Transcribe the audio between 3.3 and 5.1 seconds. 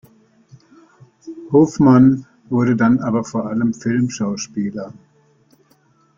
allem Filmschauspieler.